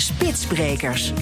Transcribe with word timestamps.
Spitsbrekers. 0.00 1.12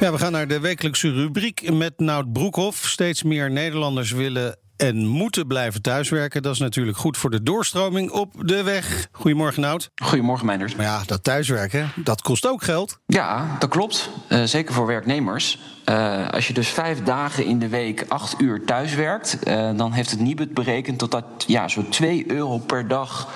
Ja, 0.00 0.12
we 0.12 0.18
gaan 0.18 0.32
naar 0.32 0.48
de 0.48 0.60
wekelijkse 0.60 1.12
rubriek 1.12 1.72
met 1.72 1.92
Nout 1.96 2.32
Broekhoff. 2.32 2.88
Steeds 2.88 3.22
meer 3.22 3.50
Nederlanders 3.50 4.12
willen 4.12 4.58
en 4.76 5.06
moeten 5.06 5.46
blijven 5.46 5.82
thuiswerken. 5.82 6.42
Dat 6.42 6.52
is 6.52 6.58
natuurlijk 6.58 6.96
goed 6.96 7.16
voor 7.16 7.30
de 7.30 7.42
doorstroming 7.42 8.10
op 8.10 8.32
de 8.38 8.62
weg. 8.62 9.08
Goedemorgen, 9.12 9.62
Nout. 9.62 9.90
Goedemorgen, 9.94 10.46
Meindert. 10.46 10.76
Maar 10.76 10.86
ja, 10.86 11.02
dat 11.06 11.24
thuiswerken, 11.24 11.92
dat 11.96 12.22
kost 12.22 12.46
ook 12.46 12.62
geld. 12.62 12.98
Ja, 13.06 13.56
dat 13.58 13.70
klopt. 13.70 14.10
Uh, 14.28 14.42
zeker 14.44 14.74
voor 14.74 14.86
werknemers. 14.86 15.58
Uh, 15.88 16.28
als 16.28 16.46
je 16.46 16.52
dus 16.52 16.68
vijf 16.68 17.02
dagen 17.02 17.44
in 17.44 17.58
de 17.58 17.68
week 17.68 18.04
acht 18.08 18.40
uur 18.40 18.64
thuis 18.64 18.94
werkt... 18.94 19.38
Uh, 19.44 19.70
dan 19.76 19.92
heeft 19.92 20.10
het 20.10 20.20
Nibud 20.20 20.54
berekend 20.54 20.98
dat 20.98 21.10
dat 21.10 21.24
ja, 21.46 21.68
zo 21.68 21.88
2 21.88 22.30
euro 22.30 22.58
per 22.58 22.88
dag 22.88 23.28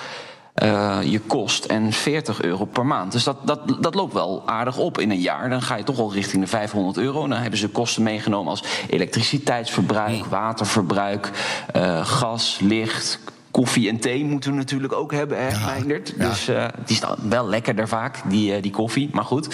uh, 0.63 0.97
je 1.03 1.19
kost 1.19 1.65
en 1.65 1.91
40 1.91 2.41
euro 2.41 2.65
per 2.65 2.85
maand. 2.85 3.11
Dus 3.11 3.23
dat, 3.23 3.37
dat, 3.43 3.59
dat 3.79 3.95
loopt 3.95 4.13
wel 4.13 4.43
aardig 4.45 4.77
op 4.77 4.99
in 4.99 5.11
een 5.11 5.19
jaar. 5.19 5.49
Dan 5.49 5.61
ga 5.61 5.75
je 5.75 5.83
toch 5.83 5.97
wel 5.97 6.13
richting 6.13 6.43
de 6.43 6.49
500 6.49 6.97
euro. 6.97 7.27
Dan 7.27 7.37
hebben 7.37 7.59
ze 7.59 7.69
kosten 7.69 8.03
meegenomen 8.03 8.49
als 8.49 8.63
elektriciteitsverbruik, 8.89 10.25
waterverbruik, 10.25 11.31
uh, 11.75 12.05
gas, 12.05 12.59
licht, 12.61 13.19
koffie 13.59 13.89
en 13.89 13.99
thee 13.99 14.25
moeten 14.25 14.51
we 14.51 14.57
natuurlijk 14.57 14.93
ook 14.93 15.11
hebben, 15.11 15.37
hè, 15.37 15.49
ja, 15.49 15.65
Meindert. 15.65 16.13
Ja. 16.17 16.29
Dus 16.29 16.49
uh, 16.49 16.65
die 16.85 16.95
is 16.95 17.03
wel 17.29 17.47
lekkerder 17.47 17.87
vaak, 17.87 18.21
die, 18.29 18.55
uh, 18.55 18.61
die 18.61 18.71
koffie. 18.71 19.09
Maar 19.11 19.23
goed, 19.23 19.47
uh, 19.47 19.53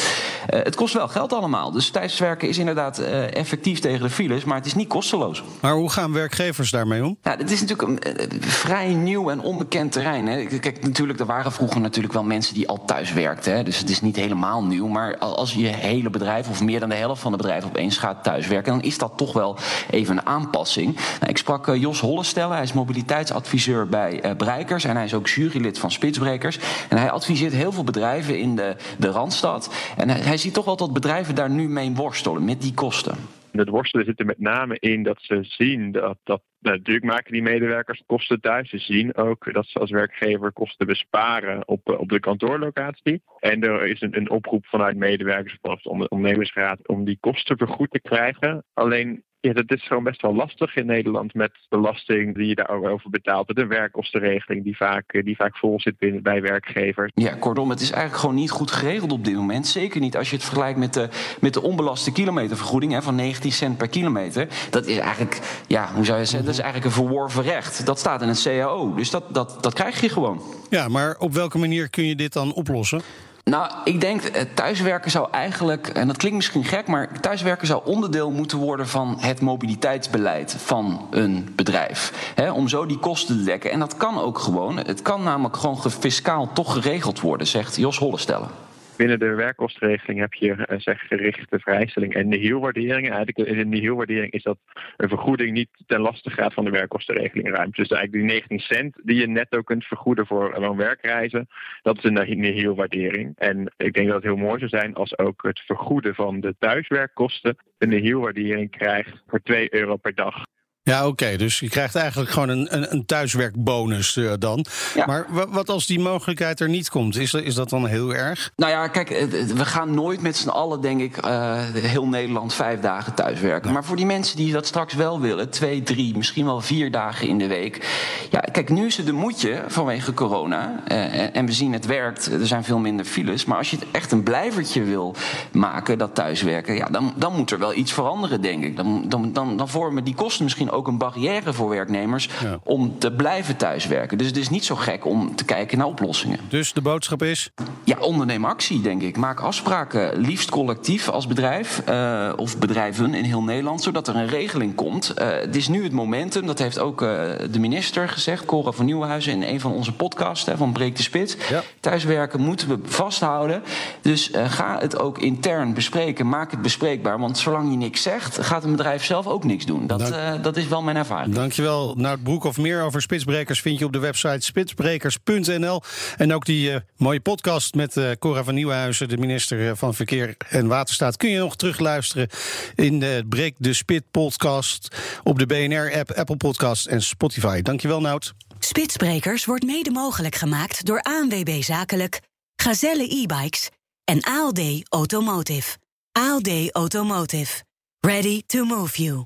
het 0.64 0.76
kost 0.76 0.94
wel 0.94 1.08
geld 1.08 1.34
allemaal. 1.34 1.72
Dus 1.72 1.90
thuiswerken 1.90 2.48
is 2.48 2.58
inderdaad 2.58 3.00
effectief 3.00 3.80
tegen 3.80 4.02
de 4.02 4.10
files, 4.10 4.44
maar 4.44 4.58
het 4.58 4.66
is 4.66 4.76
niet 4.76 4.88
kosteloos. 4.88 5.44
Maar 5.60 5.74
hoe 5.74 5.92
gaan 5.92 6.14
werkgevers 6.14 6.72
daarmee 6.72 7.06
om? 7.06 7.18
Ja, 7.22 7.38
het 7.38 7.52
is 7.52 7.62
natuurlijk 7.62 8.06
een 8.06 8.42
vrij 8.42 8.94
nieuw 8.94 9.30
en 9.30 9.40
onbekend 9.40 9.92
terrein. 9.92 10.28
Hè. 10.28 10.46
Kijk, 10.46 10.84
natuurlijk, 10.84 11.20
er 11.20 11.26
waren 11.26 11.52
vroeger 11.52 11.82
natuurlijk 11.82 12.14
wel 12.14 12.24
mensen 12.24 12.54
die 12.54 12.68
al 12.68 12.86
thuis 12.86 13.14
werkten. 13.14 13.56
Hè. 13.56 13.64
Dus 13.64 13.78
het 13.78 13.90
is 13.90 14.02
niet 14.02 14.16
helemaal 14.16 14.64
nieuw. 14.64 14.88
Maar 14.88 15.18
als 15.18 15.54
je 15.54 15.68
hele 15.68 16.10
bedrijf, 16.10 16.50
of 16.50 16.62
meer 16.62 16.80
dan 16.80 16.90
de 16.90 16.96
helft 16.96 17.22
van 17.22 17.32
de 17.32 17.38
bedrijf 17.38 17.66
opeens 17.66 17.98
gaat 17.98 18.24
thuiswerken, 18.24 18.72
dan 18.72 18.82
is 18.82 18.98
dat 18.98 19.14
toch 19.16 19.34
wel 19.34 19.58
even 19.90 20.18
een 20.18 20.26
aanpassing. 20.26 20.96
Nou, 20.96 21.30
ik 21.30 21.38
sprak 21.38 21.76
Jos 21.76 22.00
Hollestelle, 22.00 22.54
hij 22.54 22.64
is 22.64 22.74
mobiliteitsadviseur 22.74 23.88
bij 23.96 24.26
uh, 24.26 24.36
Breikers. 24.36 24.84
En 24.84 24.96
hij 24.96 25.06
is 25.06 25.14
ook 25.14 25.28
jurylid 25.28 25.80
van 25.80 25.92
Spitsbrekers. 25.92 26.58
En 26.90 26.98
hij 26.98 27.12
adviseert 27.12 27.54
heel 27.54 27.72
veel 27.72 27.84
bedrijven 27.84 28.40
in 28.40 28.56
de, 28.56 28.76
de 29.00 29.10
Randstad. 29.10 29.94
En 29.98 30.10
hij, 30.10 30.38
ziet 30.38 30.54
toch 30.54 30.66
wel 30.66 30.78
dat 30.78 30.94
bedrijven 30.94 31.36
daar 31.36 31.50
nu 31.50 31.68
mee 31.70 31.92
worstelen, 31.92 32.46
met 32.46 32.62
die 32.62 32.74
kosten. 32.74 33.16
Het 33.52 33.70
worstelen 33.70 34.06
zit 34.06 34.20
er 34.20 34.26
met 34.26 34.40
name 34.40 34.78
in 34.80 35.04
dat 35.04 35.18
ze 35.22 35.40
zien 35.42 35.92
dat, 35.92 36.18
dat 36.24 36.42
natuurlijk 36.60 37.06
maken 37.06 37.32
die 37.32 37.42
medewerkers 37.42 38.04
kosten 38.06 38.42
thuis. 38.42 38.70
Ze 38.70 38.78
zien 38.78 39.16
ook 39.16 39.54
dat 39.54 39.66
ze 39.66 39.80
als 39.80 39.92
werkgever 39.92 40.52
kosten 40.52 40.88
besparen 40.88 41.68
op, 41.68 41.90
op 42.00 42.10
de 42.10 42.20
kantoorlocatie. 42.20 43.22
En 43.40 43.64
er 43.64 43.86
is 43.86 44.02
een, 44.02 44.18
een 44.18 44.30
oproep 44.30 44.66
vanuit 44.66 44.98
medewerkers 44.98 45.58
of 45.62 45.82
de 45.82 45.90
ondernemersraad 45.90 46.88
om 46.88 47.06
die 47.06 47.18
kosten 47.20 47.58
vergoed 47.58 47.92
te 47.92 48.02
krijgen. 48.02 48.64
Alleen 48.74 49.24
ja, 49.46 49.54
dat 49.54 49.72
is 49.72 49.88
gewoon 49.88 50.04
best 50.04 50.22
wel 50.22 50.36
lastig 50.36 50.76
in 50.76 50.86
Nederland 50.86 51.34
met 51.34 51.52
belasting 51.70 52.36
die 52.36 52.48
je 52.48 52.56
daarover 52.56 53.10
betaalt. 53.10 53.56
De 53.56 53.66
werkkostenregeling 53.66 54.64
die 54.64 54.78
vaak, 54.78 55.22
die 55.24 55.36
vaak 55.36 55.58
vol 55.58 55.80
zit 55.80 55.98
binnen, 55.98 56.24
bij 56.24 56.42
werkgevers. 56.42 57.12
Ja, 57.16 57.36
kortom, 57.36 57.70
het 57.70 57.80
is 57.80 57.92
eigenlijk 57.92 58.22
gewoon 58.22 58.36
niet 58.36 58.52
goed 58.52 58.72
geregeld 58.72 59.12
op 59.12 59.26
dit 59.26 59.36
moment. 59.36 59.68
Zeker 59.68 60.00
niet 60.00 60.18
als 60.18 60.30
je 60.30 60.36
het 60.36 60.46
vergelijkt 60.46 60.80
met 60.80 60.94
de, 60.94 61.10
met 61.42 61.54
de 61.54 61.62
onbelaste 61.62 62.12
kilometervergoeding 62.12 62.92
hè, 62.92 63.02
van 63.02 63.16
19 63.16 63.52
cent 63.52 63.78
per 63.78 63.88
kilometer. 63.88 64.48
Dat 64.70 64.86
is 64.86 64.98
eigenlijk, 64.98 65.64
ja, 65.68 65.94
hoe 65.94 66.06
zou 66.06 66.20
je 66.20 66.26
zeggen, 66.26 66.46
dat 66.46 66.58
is 66.58 66.62
eigenlijk 66.62 66.96
een 66.96 67.04
verworven 67.04 67.44
recht. 67.44 67.86
Dat 67.86 68.00
staat 68.00 68.22
in 68.22 68.28
een 68.28 68.44
CAO, 68.44 68.94
dus 68.96 69.10
dat, 69.10 69.34
dat, 69.34 69.64
dat 69.64 69.74
krijg 69.74 70.02
je 70.02 70.10
gewoon. 70.10 70.42
Ja, 70.70 70.88
maar 70.88 71.16
op 71.18 71.34
welke 71.34 71.58
manier 71.58 71.90
kun 71.90 72.06
je 72.06 72.16
dit 72.16 72.34
dan 72.34 72.54
oplossen? 72.54 73.02
Nou, 73.50 73.72
ik 73.84 74.02
denk 74.02 74.22
thuiswerken 74.54 75.12
zou 75.12 75.28
eigenlijk, 75.32 75.88
en 75.88 76.08
dat 76.08 76.18
klinkt 76.18 76.38
misschien 76.38 76.64
gek, 76.64 76.88
maar 76.88 77.20
thuiswerken 77.22 77.68
zou 77.68 77.82
onderdeel 77.86 78.32
moeten 78.32 78.58
worden 78.58 78.88
van 78.88 79.18
het 79.20 79.42
mobiliteitsbeleid 79.42 80.56
van 80.58 81.08
een 81.12 81.54
bedrijf. 81.56 82.34
Om 82.54 82.68
zo 82.68 82.86
die 82.86 83.00
kosten 83.00 83.38
te 83.38 83.44
dekken. 83.44 83.72
En 83.72 83.80
dat 83.80 83.98
kan 83.98 84.20
ook 84.20 84.40
gewoon. 84.40 84.78
Het 84.78 85.02
kan 85.02 85.24
namelijk 85.24 85.58
gewoon 85.58 85.92
fiscaal 85.92 86.50
toch 86.54 86.74
geregeld 86.74 87.20
worden, 87.20 87.48
zegt 87.48 87.76
Jos 87.76 87.98
Hollestellen. 87.98 88.65
Binnen 88.98 89.20
de 89.20 89.34
werkkostenregeling 89.34 90.20
heb 90.20 90.34
je 90.34 90.48
uh, 90.48 90.80
zeg, 90.80 91.08
gerichte 91.08 91.60
vrijstelling 91.60 92.14
en 92.14 92.28
nihilwaardering. 92.28 93.10
Eigenlijk 93.12 93.50
in 93.50 93.58
de 93.58 93.66
nihilwaardering 93.66 94.32
is 94.32 94.44
dat 94.44 94.58
een 94.98 95.10
vergoeding 95.10 95.52
niet 95.52 95.70
ten 95.86 96.00
laste 96.00 96.30
gaat 96.30 96.54
van 96.54 96.66
de 96.66 96.72
werkkostenregeling 96.72 97.56
ruimte. 97.56 97.82
Dus 97.82 97.90
eigenlijk 97.90 98.12
die 98.12 98.34
19 98.34 98.60
cent 98.60 98.96
die 99.04 99.16
je 99.16 99.28
netto 99.28 99.62
kunt 99.62 99.86
vergoeden 99.86 100.28
voor 100.28 100.56
een 100.56 100.76
werkreizen, 100.76 101.48
dat 101.82 101.98
is 101.98 102.04
een 102.04 102.40
nihilwaardering. 102.40 103.34
En 103.36 103.74
ik 103.78 103.94
denk 103.94 104.08
dat 104.08 104.16
het 104.16 104.24
heel 104.24 104.36
mooi 104.36 104.58
zou 104.58 104.70
zijn 104.70 104.94
als 104.94 105.18
ook 105.18 105.44
het 105.44 105.60
vergoeden 105.60 106.16
van 106.16 106.40
de 106.40 106.56
thuiswerkkosten 106.60 107.56
een 107.78 107.90
nihilwaardering 107.90 108.72
krijgt 108.72 109.24
voor 109.28 109.42
2 109.42 109.74
euro 109.74 109.96
per 109.96 110.16
dag. 110.16 110.44
Ja, 110.86 111.00
oké. 111.00 111.08
Okay. 111.08 111.38
Dus 111.38 111.60
je 111.60 111.70
krijgt 111.70 111.96
eigenlijk 111.96 112.32
gewoon 112.32 112.50
een, 112.50 112.76
een, 112.76 112.92
een 112.92 113.06
thuiswerkbonus 113.06 114.16
uh, 114.16 114.32
dan. 114.40 114.66
Ja. 114.96 115.06
Maar 115.06 115.26
wat 115.50 115.70
als 115.70 115.86
die 115.86 116.00
mogelijkheid 116.00 116.60
er 116.60 116.70
niet 116.70 116.90
komt? 116.90 117.18
Is, 117.18 117.34
is 117.34 117.56
dat 117.56 117.70
dan 117.70 117.86
heel 117.86 118.14
erg? 118.14 118.52
Nou 118.56 118.72
ja, 118.72 118.88
kijk, 118.88 119.10
we 119.56 119.66
gaan 119.66 119.94
nooit 119.94 120.22
met 120.22 120.38
z'n 120.38 120.50
allen, 120.50 120.82
denk 120.82 121.02
ik, 121.02 121.26
uh, 121.26 121.64
heel 121.74 122.08
Nederland 122.08 122.54
vijf 122.54 122.80
dagen 122.80 123.14
thuiswerken. 123.14 123.68
Ja. 123.68 123.74
Maar 123.74 123.84
voor 123.84 123.96
die 123.96 124.06
mensen 124.06 124.38
die 124.38 124.52
dat 124.52 124.66
straks 124.66 124.94
wel 124.94 125.20
willen, 125.20 125.50
twee, 125.50 125.84
drie, 125.84 126.18
misschien 126.18 126.46
wel 126.46 126.62
vier 126.62 126.92
dagen 126.92 127.28
in 127.28 127.38
de 127.38 127.48
week. 127.48 127.88
Ja, 128.32 128.40
kijk, 128.40 128.70
nu 128.70 128.86
is 128.86 128.98
het 128.98 129.08
een 129.08 129.16
moedje 129.16 129.64
vanwege 129.68 130.14
corona. 130.14 130.84
Uh, 130.88 131.36
en 131.36 131.46
we 131.46 131.52
zien 131.52 131.74
het 131.74 131.86
werkt, 131.86 132.26
er 132.26 132.48
zijn 132.48 132.64
veel 132.64 132.80
minder 132.80 133.06
files. 133.06 133.46
Maar 133.46 133.58
als 133.58 133.70
je 133.70 133.78
het 133.78 133.86
echt 133.92 134.12
een 134.12 134.24
blijvertje 134.24 134.84
wil 134.84 135.16
maken, 135.52 135.98
dat 135.98 136.16
thuiswerken, 136.16 136.76
ja, 136.76 136.86
dan, 136.86 137.14
dan 137.16 137.36
moet 137.36 137.52
er 137.52 137.60
wel 137.60 137.74
iets 137.74 137.94
veranderen, 137.94 138.42
denk 138.42 138.64
ik. 138.64 138.76
Dan, 138.76 139.06
dan, 139.08 139.34
dan, 139.34 139.58
dan 139.58 139.70
vormen 139.70 140.04
die 140.04 140.16
kosten 140.16 140.44
misschien 140.44 140.74
ook 140.76 140.88
een 140.88 140.98
barrière 140.98 141.54
voor 141.54 141.70
werknemers 141.70 142.30
ja. 142.42 142.60
om 142.64 143.00
te 143.00 143.12
blijven 143.12 143.58
thuiswerken. 143.58 144.18
Dus 144.18 144.28
het 144.28 144.38
is 144.38 144.50
niet 144.50 144.66
zo 144.66 144.76
gek 144.76 145.06
om 145.06 145.36
te 145.36 145.46
kijken 145.46 145.78
naar 145.78 145.88
oplossingen. 145.88 146.40
Dus 146.50 146.74
de 146.74 146.82
boodschap 146.82 147.24
is? 147.24 147.52
Ja, 147.84 147.98
onderneem 148.00 148.46
actie, 148.46 148.82
denk 148.82 149.02
ik. 149.02 149.18
Maak 149.18 149.40
afspraken, 149.40 150.18
liefst 150.18 150.50
collectief 150.50 151.10
als 151.10 151.28
bedrijf 151.28 151.82
uh, 151.90 152.34
of 152.36 152.58
bedrijven 152.58 153.14
in 153.14 153.24
heel 153.24 153.44
Nederland, 153.44 153.84
zodat 153.84 154.08
er 154.08 154.16
een 154.16 154.28
regeling 154.28 154.76
komt. 154.76 155.14
Uh, 155.18 155.28
het 155.28 155.56
is 155.56 155.68
nu 155.68 155.84
het 155.84 155.92
momentum, 155.92 156.46
dat 156.46 156.60
heeft 156.60 156.80
ook 156.80 157.02
uh, 157.02 157.10
de 157.52 157.60
minister 157.60 158.10
gezegd, 158.10 158.46
Cora 158.46 158.72
van 158.72 158.86
Nieuwenhuizen, 158.86 159.32
in 159.32 159.44
een 159.44 159.60
van 159.60 159.72
onze 159.72 159.92
podcasts 159.92 160.46
hè, 160.46 160.58
van 160.58 160.72
Breek 160.72 160.96
de 160.96 161.04
Spit. 161.04 161.38
Ja. 161.50 161.64
Thuiswerken 161.80 162.42
moeten 162.42 162.68
we 162.68 162.80
vasthouden. 162.84 163.64
Dus 164.02 164.32
ga 164.34 164.80
het 164.80 165.00
ook 165.00 165.18
intern 165.18 165.74
bespreken, 165.74 166.30
maak 166.30 166.52
het 166.52 166.62
bespreekbaar. 166.62 167.20
Want 167.20 167.38
zolang 167.38 167.72
je 167.72 167.78
niks 167.78 168.02
zegt, 168.02 168.42
gaat 168.42 168.64
een 168.64 168.72
bedrijf 168.72 169.04
zelf 169.06 169.28
ook 169.28 169.44
niks 169.44 169.66
doen. 169.66 169.88
Dat, 169.88 170.14
dat 170.42 170.58
is 170.66 170.72
wel 170.72 170.82
mijn 170.82 170.98
ervaring. 170.98 171.36
Dankjewel. 171.36 171.96
Nout 171.98 172.24
Broek 172.24 172.44
of 172.44 172.58
meer 172.58 172.82
over 172.82 173.02
spitsbrekers 173.02 173.62
vind 173.62 173.80
je 173.80 173.86
op 173.86 173.94
de 173.94 174.00
website 174.00 174.40
spitsbrekers.nl. 174.40 175.82
En 176.18 176.34
ook 176.34 176.46
die 176.46 176.70
uh, 176.70 176.76
mooie 176.98 177.20
podcast 177.20 177.74
met 177.76 177.96
uh, 177.96 178.12
Cora 178.20 178.44
van 178.44 178.54
Nieuwenhuizen, 178.54 179.10
de 179.10 179.18
minister 179.18 179.78
van 179.78 179.94
Verkeer 179.94 180.36
en 180.50 180.68
Waterstaat, 180.68 181.18
kun 181.18 181.30
je 181.30 181.40
nog 181.40 181.56
terugluisteren 181.56 182.30
in 182.76 183.00
de 183.00 183.26
Breek 183.30 183.56
de 183.58 183.74
Spit 183.74 184.04
podcast 184.12 184.88
op 185.24 185.40
de 185.40 185.46
BNR-app, 185.46 186.12
Apple 186.12 186.38
Podcast 186.38 186.86
en 186.86 187.02
Spotify. 187.02 187.62
Dankjewel, 187.62 188.02
Nout. 188.02 188.34
Spitsbrekers 188.60 189.46
wordt 189.46 189.64
mede 189.64 189.92
mogelijk 189.92 190.36
gemaakt 190.36 190.86
door 190.86 191.02
ANWB 191.02 191.62
Zakelijk, 191.62 192.22
Gazelle 192.56 193.22
e-bikes 193.22 193.70
en 194.04 194.22
ALD 194.22 194.62
Automotive. 194.90 195.78
ALD 196.12 196.72
Automotive. 196.72 197.64
Ready 198.00 198.42
to 198.46 198.66
move 198.66 199.04
you. 199.04 199.26